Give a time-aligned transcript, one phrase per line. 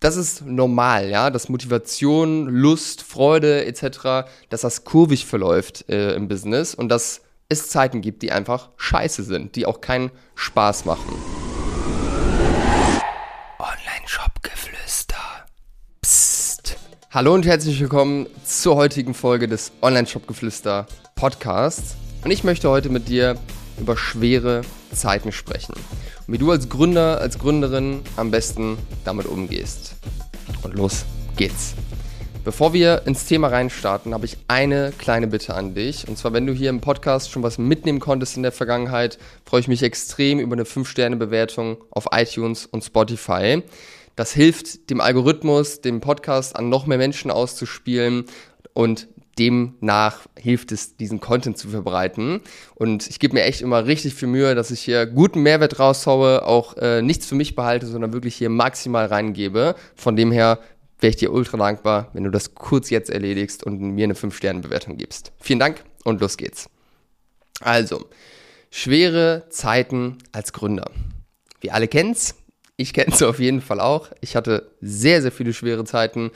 [0.00, 6.28] das ist normal, ja, dass Motivation, Lust, Freude etc., dass das kurvig verläuft äh, im
[6.28, 11.14] Business und dass es Zeiten gibt, die einfach scheiße sind, die auch keinen Spaß machen.
[13.58, 15.16] Online-Shop-Geflüster.
[16.02, 16.76] Psst.
[17.10, 20.86] Hallo und herzlich willkommen zur heutigen Folge des Online-Shop-Geflüster
[21.16, 21.96] Podcasts.
[22.22, 23.36] Und ich möchte heute mit dir
[23.80, 25.74] über schwere Zeiten sprechen
[26.26, 29.96] und wie du als Gründer, als Gründerin am besten damit umgehst.
[30.62, 31.04] Und los
[31.36, 31.74] geht's.
[32.44, 36.08] Bevor wir ins Thema reinstarten, habe ich eine kleine Bitte an dich.
[36.08, 39.60] Und zwar, wenn du hier im Podcast schon was mitnehmen konntest in der Vergangenheit, freue
[39.60, 43.62] ich mich extrem über eine 5-Sterne-Bewertung auf iTunes und Spotify.
[44.16, 48.24] Das hilft dem Algorithmus, dem Podcast an noch mehr Menschen auszuspielen
[48.72, 49.08] und
[49.38, 52.40] demnach hilft es, diesen Content zu verbreiten.
[52.74, 56.46] Und ich gebe mir echt immer richtig viel Mühe, dass ich hier guten Mehrwert raushaue,
[56.46, 59.74] auch äh, nichts für mich behalte, sondern wirklich hier maximal reingebe.
[59.94, 60.58] Von dem her
[61.00, 64.96] wäre ich dir ultra dankbar, wenn du das kurz jetzt erledigst und mir eine 5-Sterne-Bewertung
[64.96, 65.32] gibst.
[65.38, 66.68] Vielen Dank und los geht's.
[67.60, 68.06] Also,
[68.70, 70.90] schwere Zeiten als Gründer.
[71.60, 72.34] Wir alle kennen's.
[72.80, 74.10] Ich kenne es auf jeden Fall auch.
[74.20, 76.30] Ich hatte sehr, sehr viele schwere Zeiten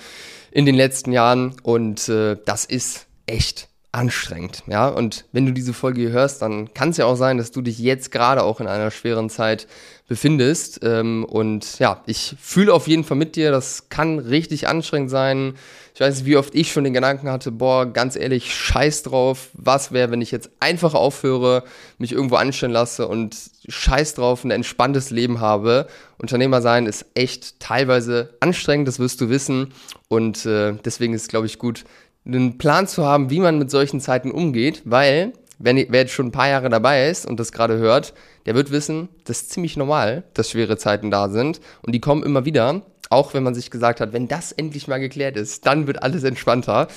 [0.50, 4.88] in den letzten Jahren und äh, das ist echt anstrengend, ja.
[4.88, 7.60] Und wenn du diese Folge hier hörst, dann kann es ja auch sein, dass du
[7.60, 9.68] dich jetzt gerade auch in einer schweren Zeit
[10.08, 10.80] befindest.
[10.82, 15.54] Ähm, und ja, ich fühle auf jeden Fall mit dir, das kann richtig anstrengend sein.
[15.94, 19.92] Ich weiß wie oft ich schon den Gedanken hatte, boah, ganz ehrlich, scheiß drauf, was
[19.92, 21.64] wäre, wenn ich jetzt einfach aufhöre,
[21.98, 23.36] mich irgendwo anstellen lasse und
[23.68, 25.86] scheiß drauf, ein entspanntes Leben habe.
[26.16, 29.74] Unternehmer sein ist echt teilweise anstrengend, das wirst du wissen.
[30.08, 31.84] Und äh, deswegen ist es, glaube ich, gut,
[32.24, 36.26] einen Plan zu haben, wie man mit solchen Zeiten umgeht, weil wenn, wer jetzt schon
[36.26, 38.14] ein paar Jahre dabei ist und das gerade hört,
[38.46, 42.22] der wird wissen, das ist ziemlich normal, dass schwere Zeiten da sind und die kommen
[42.22, 45.86] immer wieder, auch wenn man sich gesagt hat, wenn das endlich mal geklärt ist, dann
[45.86, 46.88] wird alles entspannter.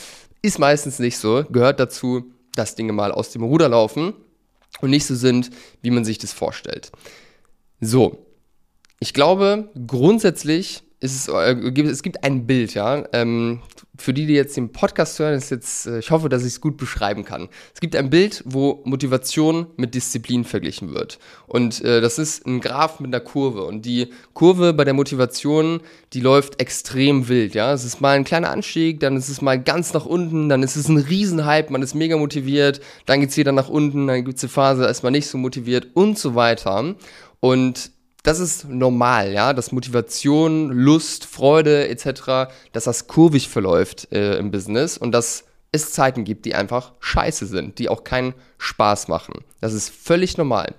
[0.42, 4.14] Ist meistens nicht so, gehört dazu, dass Dinge mal aus dem Ruder laufen
[4.81, 5.50] und nicht so sind,
[5.81, 6.91] wie man sich das vorstellt.
[7.81, 8.25] So,
[9.00, 13.03] ich glaube, grundsätzlich es, äh, es gibt ein Bild, ja.
[13.13, 13.61] Ähm,
[13.97, 16.61] für die, die jetzt den Podcast hören, ist jetzt, äh, ich hoffe, dass ich es
[16.61, 17.49] gut beschreiben kann.
[17.73, 21.19] Es gibt ein Bild, wo Motivation mit Disziplin verglichen wird.
[21.47, 23.63] Und äh, das ist ein Graph mit einer Kurve.
[23.63, 25.81] Und die Kurve bei der Motivation,
[26.13, 27.73] die läuft extrem wild, ja.
[27.73, 30.75] Es ist mal ein kleiner Anstieg, dann ist es mal ganz nach unten, dann ist
[30.75, 34.37] es ein Riesenhype, man ist mega motiviert, dann geht es wieder nach unten, dann gibt
[34.37, 36.95] es eine Phase, da ist man nicht so motiviert und so weiter.
[37.39, 37.91] Und
[38.25, 44.50] das ist normal, ja, dass Motivation, Lust, Freude etc., dass das kurvig verläuft äh, im
[44.50, 49.44] Business und dass es Zeiten gibt, die einfach scheiße sind, die auch keinen Spaß machen.
[49.62, 50.74] Das ist völlig normal.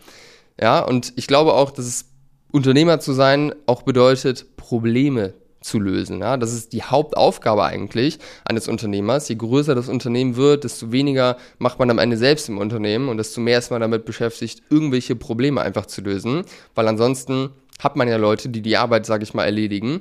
[0.60, 2.06] Ja, und ich glaube auch, dass es
[2.50, 5.34] Unternehmer zu sein auch bedeutet, Probleme
[5.66, 6.20] zu lösen.
[6.20, 6.36] Ja?
[6.36, 9.28] Das ist die Hauptaufgabe eigentlich eines Unternehmers.
[9.28, 13.18] Je größer das Unternehmen wird, desto weniger macht man am Ende selbst im Unternehmen und
[13.18, 16.44] desto mehr ist man damit beschäftigt, irgendwelche Probleme einfach zu lösen,
[16.74, 17.50] weil ansonsten
[17.80, 20.00] hat man ja Leute, die die Arbeit, sage ich mal, erledigen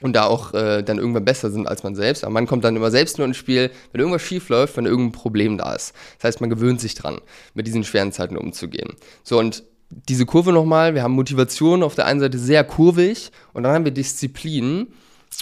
[0.00, 2.24] und da auch äh, dann irgendwann besser sind als man selbst.
[2.24, 5.12] Aber man kommt dann immer selbst nur ins Spiel, wenn irgendwas schief läuft, wenn irgendein
[5.12, 5.94] Problem da ist.
[6.18, 7.20] Das heißt, man gewöhnt sich dran,
[7.54, 8.94] mit diesen schweren Zeiten umzugehen.
[9.22, 9.64] So, und
[10.08, 13.84] diese Kurve nochmal, wir haben Motivation auf der einen Seite sehr kurvig und dann haben
[13.84, 14.88] wir Disziplin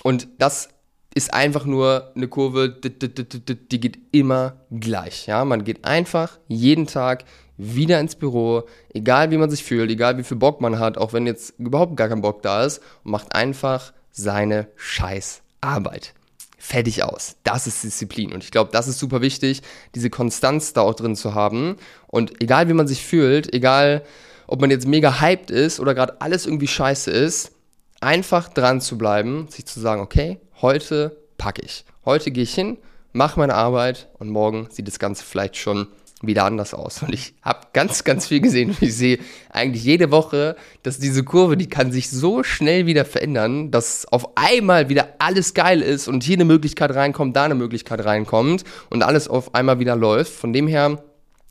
[0.03, 0.69] und das
[1.15, 5.27] ist einfach nur eine Kurve, die geht immer gleich.
[5.27, 7.25] Ja, man geht einfach jeden Tag
[7.56, 8.62] wieder ins Büro,
[8.94, 11.97] egal wie man sich fühlt, egal wie viel Bock man hat, auch wenn jetzt überhaupt
[11.97, 16.15] gar kein Bock da ist, und macht einfach seine scheiß Arbeit.
[16.59, 17.37] Fertig aus.
[17.43, 18.32] Das ist Disziplin.
[18.32, 19.62] Und ich glaube, das ist super wichtig,
[19.94, 21.77] diese Konstanz da auch drin zu haben.
[22.06, 24.03] Und egal wie man sich fühlt, egal
[24.50, 27.53] ob man jetzt mega hyped ist oder gerade alles irgendwie scheiße ist,
[28.00, 31.84] einfach dran zu bleiben, sich zu sagen, okay, heute packe ich.
[32.05, 32.77] Heute gehe ich hin,
[33.12, 35.87] mache meine Arbeit und morgen sieht das Ganze vielleicht schon
[36.21, 37.00] wieder anders aus.
[37.03, 41.22] Und ich habe ganz, ganz viel gesehen und ich sehe eigentlich jede Woche, dass diese
[41.22, 46.08] Kurve, die kann sich so schnell wieder verändern, dass auf einmal wieder alles geil ist
[46.08, 50.32] und hier eine Möglichkeit reinkommt, da eine Möglichkeit reinkommt und alles auf einmal wieder läuft.
[50.32, 51.05] Von dem her,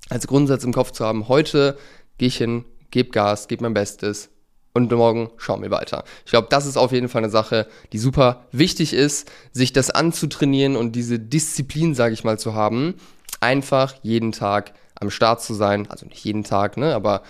[0.10, 1.78] als Grundsatz im Kopf zu haben, heute
[2.18, 4.30] gehe ich hin, gebe Gas, gebe mein Bestes
[4.74, 6.04] und morgen schauen wir weiter.
[6.26, 9.90] Ich glaube, das ist auf jeden Fall eine Sache, die super wichtig ist, sich das
[9.90, 12.96] anzutrainieren und diese Disziplin, sage ich mal, zu haben,
[13.40, 17.24] einfach jeden Tag am Start zu sein, also nicht jeden Tag, ne, aber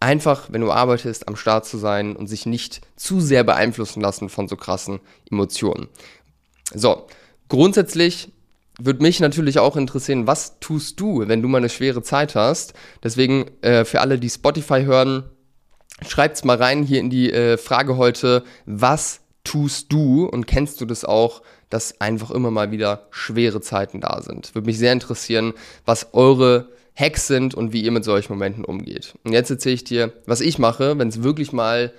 [0.00, 4.28] einfach, wenn du arbeitest, am Start zu sein und sich nicht zu sehr beeinflussen lassen
[4.28, 5.00] von so krassen
[5.30, 5.88] Emotionen.
[6.72, 7.06] So,
[7.48, 8.32] grundsätzlich
[8.78, 12.74] würde mich natürlich auch interessieren, was tust du, wenn du mal eine schwere Zeit hast?
[13.02, 15.24] Deswegen äh, für alle, die Spotify hören,
[16.06, 20.86] schreibt's mal rein hier in die äh, Frage heute, was tust du und kennst du
[20.86, 24.54] das auch, dass einfach immer mal wieder schwere Zeiten da sind?
[24.54, 25.54] Würde mich sehr interessieren,
[25.84, 29.14] was eure Hacks sind und wie ihr mit solchen Momenten umgeht.
[29.24, 31.92] Und jetzt erzähle ich dir, was ich mache, wenn es wirklich mal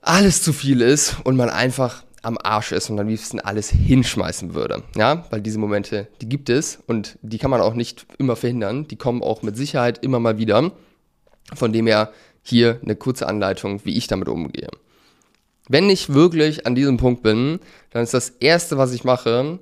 [0.00, 4.54] alles zu viel ist und man einfach am Arsch ist und am liebsten alles hinschmeißen
[4.54, 4.82] würde.
[4.96, 8.88] Ja, weil diese Momente, die gibt es und die kann man auch nicht immer verhindern.
[8.88, 10.72] Die kommen auch mit Sicherheit immer mal wieder.
[11.54, 12.10] Von dem her
[12.42, 14.68] hier eine kurze Anleitung, wie ich damit umgehe.
[15.68, 19.60] Wenn ich wirklich an diesem Punkt bin, dann ist das Erste, was ich mache,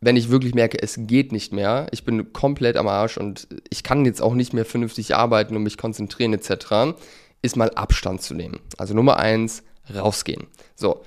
[0.00, 3.82] wenn ich wirklich merke, es geht nicht mehr, ich bin komplett am Arsch und ich
[3.82, 6.96] kann jetzt auch nicht mehr vernünftig arbeiten und mich konzentrieren etc.,
[7.42, 8.58] ist mal Abstand zu nehmen.
[8.76, 9.62] Also Nummer eins,
[9.94, 10.46] rausgehen.
[10.74, 11.04] So,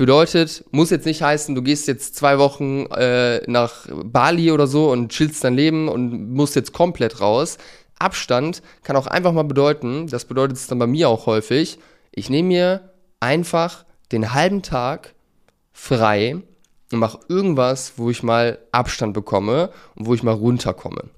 [0.00, 4.90] bedeutet, muss jetzt nicht heißen, du gehst jetzt zwei Wochen äh, nach Bali oder so
[4.90, 7.58] und chillst dein Leben und musst jetzt komplett raus.
[7.98, 11.78] Abstand kann auch einfach mal bedeuten, das bedeutet es dann bei mir auch häufig,
[12.12, 15.14] ich nehme mir einfach den halben Tag
[15.70, 16.36] frei
[16.90, 21.10] und mache irgendwas, wo ich mal Abstand bekomme und wo ich mal runterkomme.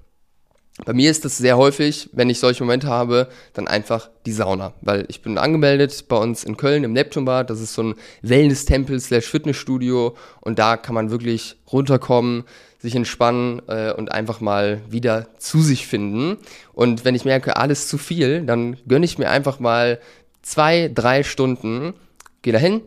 [0.85, 4.73] Bei mir ist das sehr häufig, wenn ich solche Momente habe, dann einfach die Sauna,
[4.81, 8.99] weil ich bin angemeldet bei uns in Köln im Neptunbad, das ist so ein Wellness-Tempel
[8.99, 10.15] slash Fitnessstudio.
[10.41, 12.43] Und da kann man wirklich runterkommen,
[12.79, 16.37] sich entspannen äh, und einfach mal wieder zu sich finden.
[16.73, 19.99] Und wenn ich merke, alles zu viel, dann gönne ich mir einfach mal
[20.41, 21.93] zwei, drei Stunden,
[22.41, 22.81] gehe dahin,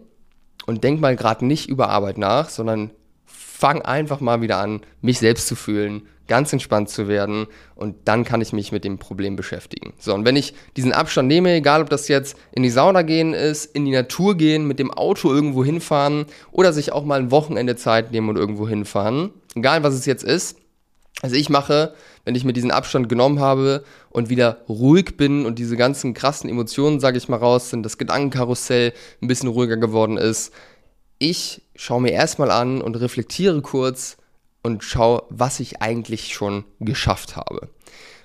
[0.67, 2.91] und denk mal gerade nicht über Arbeit nach, sondern
[3.25, 8.25] fang einfach mal wieder an, mich selbst zu fühlen, ganz entspannt zu werden und dann
[8.25, 9.95] kann ich mich mit dem Problem beschäftigen.
[9.99, 13.35] So, und wenn ich diesen Abstand nehme, egal ob das jetzt in die Sauna gehen
[13.35, 17.31] ist, in die Natur gehen, mit dem Auto irgendwo hinfahren oder sich auch mal ein
[17.31, 20.57] Wochenende Zeit nehmen und irgendwo hinfahren, egal was es jetzt ist,
[21.23, 21.95] also ich mache,
[22.25, 26.51] wenn ich mir diesen Abstand genommen habe und wieder ruhig bin und diese ganzen krassen
[26.51, 28.93] Emotionen, sage ich mal, raus sind, das Gedankenkarussell
[29.23, 30.53] ein bisschen ruhiger geworden ist,
[31.19, 34.19] ich schaue mir erstmal an und reflektiere kurz
[34.67, 37.69] und schaue, was ich eigentlich schon geschafft habe.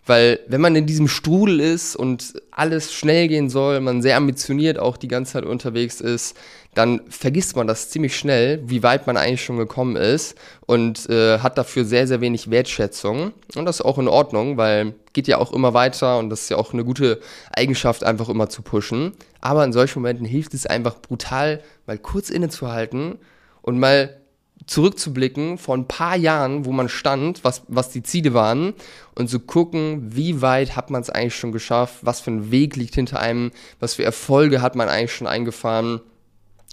[0.07, 4.79] Weil wenn man in diesem Strudel ist und alles schnell gehen soll, man sehr ambitioniert
[4.79, 6.35] auch die ganze Zeit unterwegs ist,
[6.73, 10.35] dann vergisst man das ziemlich schnell, wie weit man eigentlich schon gekommen ist
[10.65, 13.33] und äh, hat dafür sehr, sehr wenig Wertschätzung.
[13.55, 16.49] Und das ist auch in Ordnung, weil geht ja auch immer weiter und das ist
[16.49, 17.19] ja auch eine gute
[17.51, 19.11] Eigenschaft, einfach immer zu pushen.
[19.39, 23.19] Aber in solchen Momenten hilft es einfach brutal, mal kurz innezuhalten
[23.61, 24.20] und mal
[24.65, 28.73] zurückzublicken vor ein paar Jahren, wo man stand, was, was die Ziele waren
[29.15, 32.75] und zu gucken, wie weit hat man es eigentlich schon geschafft, was für ein Weg
[32.75, 36.01] liegt hinter einem, was für Erfolge hat man eigentlich schon eingefahren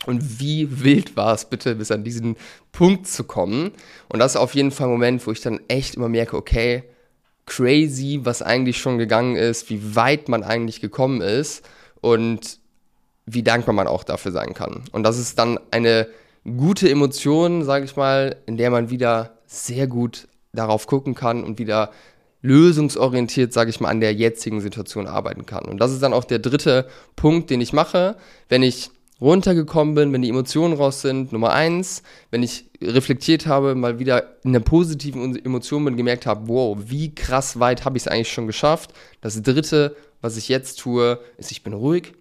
[0.07, 2.37] und wie wild war es bitte, bis an diesen
[2.73, 3.73] Punkt zu kommen.
[4.09, 6.85] Und das ist auf jeden Fall ein Moment, wo ich dann echt immer merke, okay,
[7.47, 11.69] crazy, was eigentlich schon gegangen ist, wie weit man eigentlich gekommen ist
[12.01, 12.59] und
[13.27, 14.85] wie dankbar man auch dafür sein kann.
[14.93, 16.07] Und das ist dann eine
[16.57, 21.59] gute Emotion, sage ich mal, in der man wieder sehr gut darauf gucken kann und
[21.59, 21.91] wieder
[22.41, 25.65] lösungsorientiert, sage ich mal, an der jetzigen Situation arbeiten kann.
[25.65, 28.17] Und das ist dann auch der dritte Punkt, den ich mache,
[28.49, 28.91] wenn ich
[29.21, 31.33] runtergekommen bin, wenn die Emotionen raus sind.
[31.33, 36.49] Nummer eins, wenn ich reflektiert habe, mal wieder in einer positiven Emotion bin, gemerkt habe,
[36.49, 38.93] wow, wie krass weit habe ich es eigentlich schon geschafft.
[39.21, 42.13] Das dritte, was ich jetzt tue, ist, ich bin ruhig,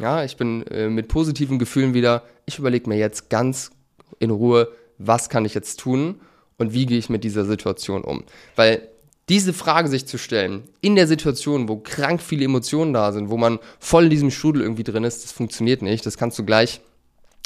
[0.00, 2.22] ja, ich bin äh, mit positiven Gefühlen wieder.
[2.50, 3.70] Ich überlege mir jetzt ganz
[4.18, 6.20] in Ruhe, was kann ich jetzt tun
[6.58, 8.24] und wie gehe ich mit dieser Situation um.
[8.56, 8.88] Weil
[9.28, 13.36] diese Frage sich zu stellen, in der Situation, wo krank viele Emotionen da sind, wo
[13.36, 16.04] man voll in diesem Strudel irgendwie drin ist, das funktioniert nicht.
[16.04, 16.80] Das kannst du gleich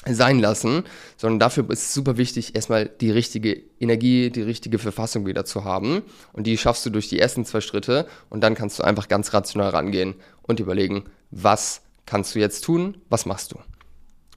[0.09, 0.85] sein lassen,
[1.19, 5.65] sondern dafür ist es super wichtig, erstmal die richtige Energie, die richtige Verfassung wieder zu
[5.65, 6.01] haben.
[6.33, 9.35] Und die schaffst du durch die ersten zwei Schritte und dann kannst du einfach ganz
[9.35, 12.97] rational rangehen und überlegen, was kannst du jetzt tun?
[13.11, 13.59] Was machst du?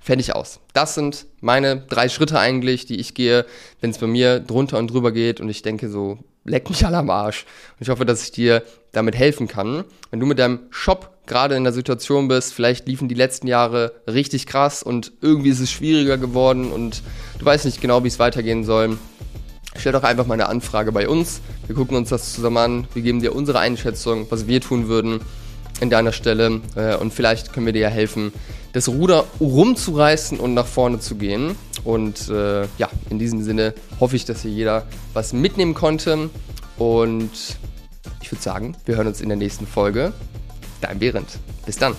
[0.07, 0.61] Fertig aus.
[0.71, 3.45] Das sind meine drei Schritte eigentlich, die ich gehe,
[3.81, 6.95] wenn es bei mir drunter und drüber geht und ich denke so, leck mich alle
[6.95, 7.43] am Arsch.
[7.73, 9.83] Und ich hoffe, dass ich dir damit helfen kann.
[10.09, 13.95] Wenn du mit deinem Shop gerade in der Situation bist, vielleicht liefen die letzten Jahre
[14.07, 17.03] richtig krass und irgendwie ist es schwieriger geworden und
[17.39, 18.97] du weißt nicht genau, wie es weitergehen soll,
[19.75, 21.41] stell doch einfach mal eine Anfrage bei uns.
[21.65, 25.19] Wir gucken uns das zusammen an, wir geben dir unsere Einschätzung, was wir tun würden
[25.79, 28.31] in deiner Stelle äh, und vielleicht können wir dir ja helfen,
[28.73, 31.55] das Ruder rumzureißen und nach vorne zu gehen.
[31.83, 36.29] Und äh, ja, in diesem Sinne hoffe ich, dass hier jeder was mitnehmen konnte.
[36.77, 37.31] Und
[38.21, 40.13] ich würde sagen, wir hören uns in der nächsten Folge.
[40.81, 41.39] Dein Behrendt.
[41.65, 41.95] Bis dann.